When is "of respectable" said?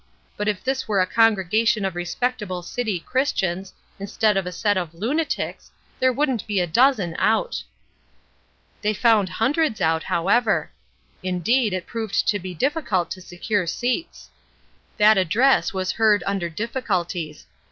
1.85-2.63